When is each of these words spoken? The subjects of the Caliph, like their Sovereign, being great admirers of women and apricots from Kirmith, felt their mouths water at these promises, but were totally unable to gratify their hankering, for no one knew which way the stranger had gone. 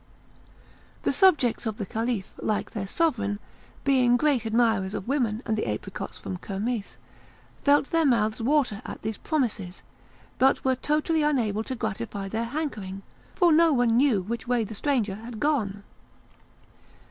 The 1.03 1.13
subjects 1.13 1.67
of 1.67 1.77
the 1.77 1.85
Caliph, 1.85 2.33
like 2.41 2.71
their 2.71 2.87
Sovereign, 2.87 3.37
being 3.83 4.17
great 4.17 4.47
admirers 4.47 4.95
of 4.95 5.07
women 5.07 5.43
and 5.45 5.59
apricots 5.59 6.17
from 6.17 6.37
Kirmith, 6.37 6.97
felt 7.63 7.91
their 7.91 8.03
mouths 8.03 8.41
water 8.41 8.81
at 8.83 9.03
these 9.03 9.17
promises, 9.17 9.83
but 10.39 10.65
were 10.65 10.73
totally 10.75 11.21
unable 11.21 11.63
to 11.65 11.75
gratify 11.75 12.29
their 12.29 12.45
hankering, 12.45 13.03
for 13.35 13.51
no 13.51 13.73
one 13.73 13.95
knew 13.95 14.23
which 14.23 14.47
way 14.47 14.63
the 14.63 14.73
stranger 14.73 15.13
had 15.17 15.39
gone. 15.39 15.83